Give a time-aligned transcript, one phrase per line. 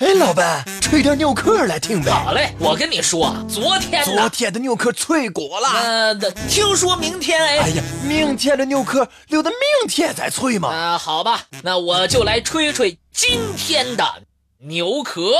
[0.00, 2.10] 哎，老板，吹点牛壳来听呗。
[2.10, 5.68] 好嘞，我跟你说，昨天昨天的牛壳脆过了。
[5.68, 6.14] 呃，
[6.48, 7.58] 听说明天哎。
[7.58, 9.58] 哎呀，明天的牛壳留到明
[9.90, 10.70] 天再吹嘛。
[10.70, 14.22] 啊，好吧，那我就来吹吹今天的
[14.60, 15.32] 牛壳。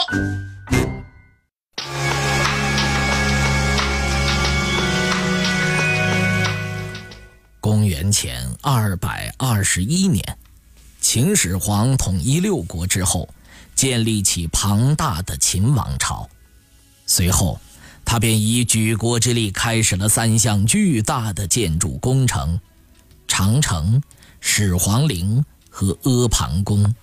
[7.60, 10.22] 公元前二百二十一年，
[11.00, 13.26] 秦始皇统一六国之后。
[13.80, 16.28] 建立起庞大的秦王朝，
[17.06, 17.58] 随后，
[18.04, 22.60] 他便以举国之力开始了三项巨大的建筑工程：
[23.26, 24.02] 长城、
[24.38, 26.94] 始皇陵和阿房宫。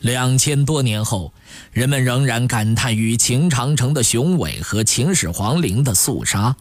[0.00, 1.32] 两千多年后，
[1.72, 6.54] 人们仍然感叹于秦长城的雄伟和秦始皇陵的肃杀，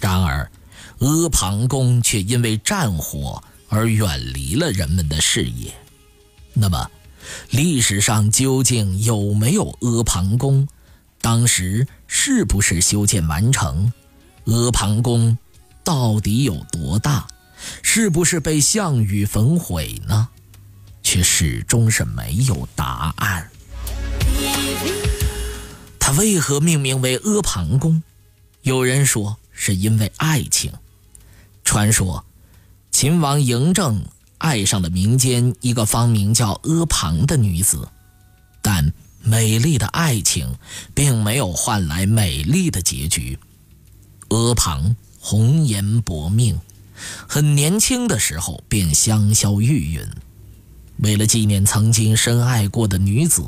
[0.00, 0.50] 然而，
[1.00, 5.74] 阿房宫却因为战火而远离了人们的视野。
[6.54, 6.90] 那么？
[7.50, 10.68] 历史上究竟有没有阿房宫？
[11.20, 13.92] 当时是不是修建完成？
[14.44, 15.36] 阿房宫
[15.82, 17.26] 到底有多大？
[17.82, 20.28] 是不是被项羽焚毁呢？
[21.02, 23.50] 却始终是没有答案。
[25.98, 28.02] 它为何命名为阿房宫？
[28.62, 30.72] 有人说是因为爱情。
[31.64, 32.24] 传说，
[32.92, 34.04] 秦王嬴政。
[34.38, 37.88] 爱上了民间一个芳名叫阿房的女子，
[38.60, 40.56] 但美丽的爱情
[40.94, 43.38] 并没有换来美丽的结局。
[44.28, 46.58] 阿房红颜薄命，
[47.26, 50.06] 很年轻的时候便香消玉殒。
[50.98, 53.42] 为了纪念曾经深爱过的女子，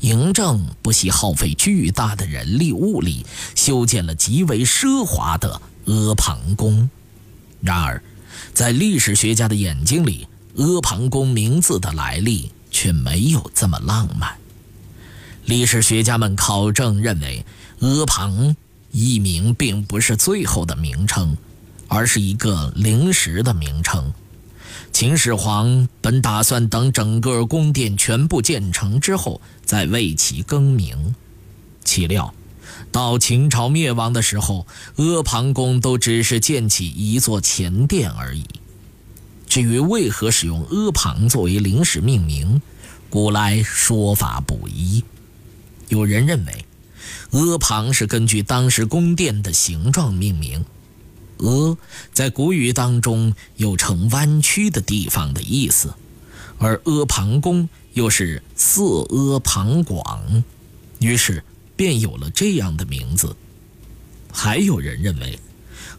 [0.00, 3.24] 嬴政不惜耗费巨大的人力物力，
[3.54, 6.90] 修建了极为奢华的阿房宫。
[7.62, 8.02] 然而，
[8.52, 14.36] 在历史学家的眼睛里，阿房宫名字的来历却没有这么浪漫。
[15.44, 17.44] 历史学家们考证认为，
[17.80, 18.54] 阿房
[18.90, 21.36] 一名并不是最后的名称，
[21.88, 24.12] 而是一个临时的名称。
[24.92, 31.14] 秦始皇本打算等整个宫殿全部建成之后再为其更名，
[31.82, 32.32] 岂料
[32.90, 38.44] 到秦朝灭亡的时候，阿房宫都只是建起一座前殿而已。
[39.46, 42.62] 至于为何使用阿房作为临时命名，
[43.10, 45.04] 古来说法不一。
[45.88, 46.64] 有人认为，
[47.32, 50.64] 阿房是根据当时宫殿的形状命名。
[51.38, 51.76] 阿
[52.12, 55.92] 在古语当中有呈弯曲的地方的意思，
[56.58, 60.44] 而阿房宫又是四阿旁广，
[61.00, 61.44] 于是
[61.82, 63.34] 便有了这样的名字。
[64.32, 65.36] 还有人认为。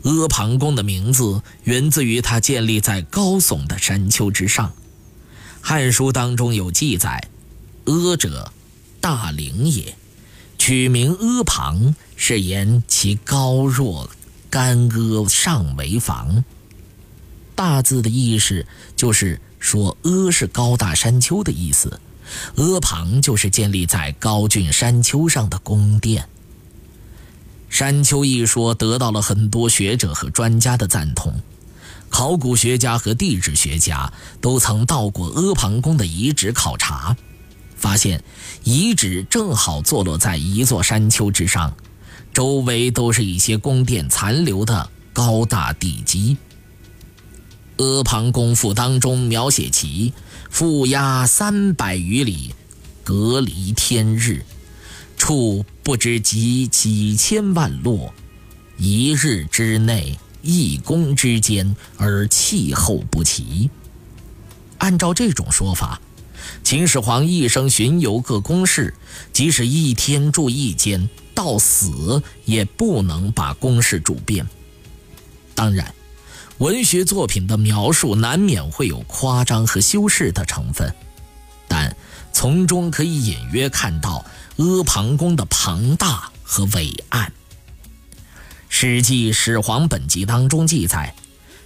[0.04, 4.68] 阿房宫的名字源自于它建立在高耸的山丘之上，
[5.62, 7.30] 《汉书》当中有记载
[7.88, 8.52] ：“阿者，
[9.00, 9.96] 大陵也。
[10.58, 14.10] 取名阿房，是言其高若
[14.50, 16.44] 干阿上为房。”
[17.56, 18.66] 大字的意思
[18.98, 22.02] 就是说阿是高大山丘的意思，
[22.56, 26.28] 阿房就是建立在高峻山丘上的宫殿。
[27.70, 31.34] 山丘一说得到了很多学者和专家的赞同，
[32.10, 37.18] 考古学家和地质学家都曾到过阿房宫的遗址考察，
[37.76, 38.24] 发现
[38.64, 41.76] 遗址正好坐落在一座山丘之上，
[42.32, 46.36] 周围都是一些宫殿残留的高大地基。
[47.78, 50.14] 《阿房宫赋》当中描写其
[50.52, 52.54] 覆压三百余里，
[53.04, 54.44] 隔离天日。
[55.18, 58.14] 处不知几几千万落，
[58.78, 63.70] 一日之内，一宫之间而气候不齐。
[64.80, 66.02] 按照这种说法，
[66.62, 68.94] 秦始皇一生巡游各宫室，
[69.32, 74.46] 即使一天住一间，到死也不能把宫室住遍。
[75.56, 75.96] 当然，
[76.64, 80.96] 文学作品的描述难免会有夸张和修饰的成分，
[81.68, 81.94] 但
[82.32, 84.24] 从中可以隐约看到。
[84.56, 87.28] 阿房宫的庞大和伟岸，
[88.70, 91.14] 《史记·始皇本纪》当中记载：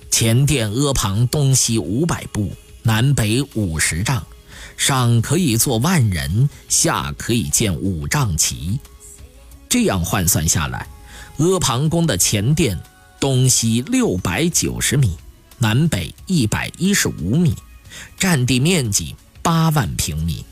[0.10, 4.26] 前殿阿房东西五百步，南北五十丈，
[4.78, 8.80] 上可以坐万人，下可以建五丈旗。
[9.68, 10.88] 这样换算下来，
[11.38, 12.80] 阿房宫的前殿
[13.20, 15.18] 东西六百九十米，
[15.58, 17.56] 南北一百一十五米，
[18.18, 20.46] 占地面积八万平米，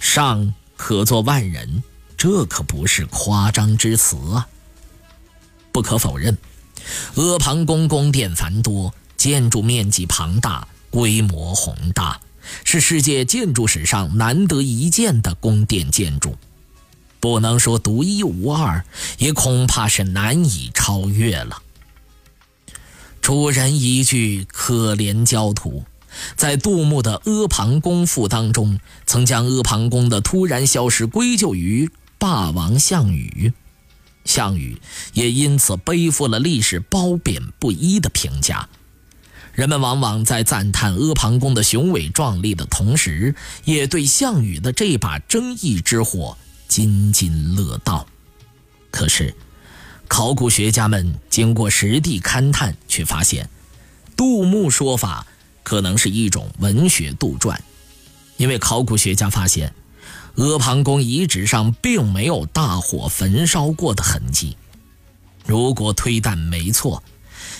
[0.00, 0.54] 上。
[0.80, 1.82] 可坐万人，
[2.16, 4.46] 这可不是夸张之词啊！
[5.72, 6.38] 不可否认，
[7.16, 12.20] 阿房宫宫殿繁多，建筑面积庞大，规模宏大，
[12.62, 16.36] 是世界建筑史上难得一见的宫殿建筑，
[17.18, 18.84] 不能说独一无二，
[19.18, 21.60] 也恐怕是难以超越了。
[23.28, 25.84] 楚人一句“可怜焦土”，
[26.34, 33.52] 在杜牧的《阿房宫赋》当中，曾将阿房宫的突然消失归咎于霸王项羽，
[34.24, 34.80] 项羽
[35.12, 38.66] 也因此背负了历史褒贬不一的评价。
[39.52, 43.34] 人们往往在赞叹阿房宫的雄伟壮丽的同时，
[43.66, 48.06] 也对项羽的这把争议之火津津乐道。
[48.90, 49.34] 可是。
[50.08, 53.48] 考古学家们经过实地勘探，却发现，
[54.16, 55.26] 杜牧说法
[55.62, 57.56] 可能是一种文学杜撰，
[58.38, 59.72] 因为考古学家发现，
[60.36, 64.56] 阿房宫遗址上并没有大火焚烧过的痕迹。
[65.46, 67.02] 如果推断没错，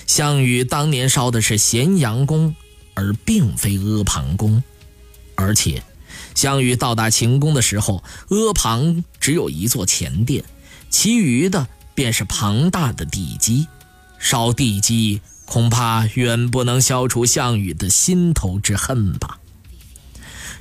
[0.07, 2.55] 项羽当年烧的是咸阳宫，
[2.95, 4.61] 而并非阿房宫，
[5.35, 5.81] 而且，
[6.35, 10.43] 项羽到达秦宫的时候，阿房只有一座前殿，
[10.89, 11.67] 其余的。
[11.99, 13.67] 便是庞大的地基，
[14.19, 19.37] 烧地基恐怕远不能消除项羽的心头之恨吧。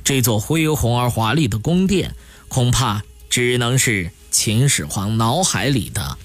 [0.03, 2.17] 这座恢宏而华丽的宫殿，
[2.49, 6.19] 恐怕只能是秦始皇脑海里的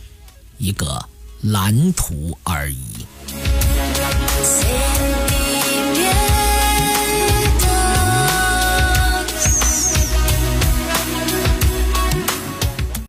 [0.58, 1.08] 一个
[1.42, 3.06] 蓝图而已。